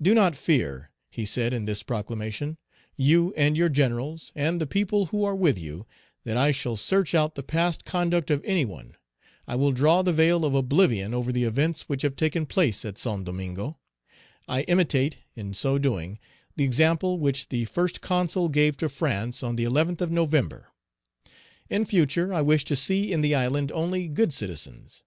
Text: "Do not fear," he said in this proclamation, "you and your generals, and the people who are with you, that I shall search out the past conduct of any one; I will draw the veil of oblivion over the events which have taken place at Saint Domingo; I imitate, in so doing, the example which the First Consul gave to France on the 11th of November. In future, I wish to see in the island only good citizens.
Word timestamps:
"Do 0.00 0.14
not 0.14 0.36
fear," 0.36 0.92
he 1.10 1.24
said 1.24 1.52
in 1.52 1.64
this 1.64 1.82
proclamation, 1.82 2.56
"you 2.94 3.34
and 3.36 3.56
your 3.56 3.68
generals, 3.68 4.30
and 4.36 4.60
the 4.60 4.64
people 4.64 5.06
who 5.06 5.24
are 5.24 5.34
with 5.34 5.58
you, 5.58 5.86
that 6.22 6.36
I 6.36 6.52
shall 6.52 6.76
search 6.76 7.16
out 7.16 7.34
the 7.34 7.42
past 7.42 7.84
conduct 7.84 8.30
of 8.30 8.44
any 8.44 8.64
one; 8.64 8.94
I 9.44 9.56
will 9.56 9.72
draw 9.72 10.02
the 10.02 10.12
veil 10.12 10.44
of 10.44 10.54
oblivion 10.54 11.12
over 11.12 11.32
the 11.32 11.42
events 11.42 11.88
which 11.88 12.02
have 12.02 12.14
taken 12.14 12.46
place 12.46 12.84
at 12.84 12.96
Saint 12.96 13.24
Domingo; 13.24 13.76
I 14.46 14.60
imitate, 14.70 15.16
in 15.34 15.52
so 15.52 15.78
doing, 15.78 16.20
the 16.54 16.62
example 16.62 17.18
which 17.18 17.48
the 17.48 17.64
First 17.64 18.00
Consul 18.00 18.48
gave 18.48 18.76
to 18.76 18.88
France 18.88 19.42
on 19.42 19.56
the 19.56 19.64
11th 19.64 20.00
of 20.00 20.12
November. 20.12 20.68
In 21.68 21.84
future, 21.86 22.32
I 22.32 22.40
wish 22.40 22.64
to 22.66 22.76
see 22.76 23.10
in 23.12 23.20
the 23.20 23.34
island 23.34 23.72
only 23.72 24.06
good 24.06 24.32
citizens. 24.32 25.02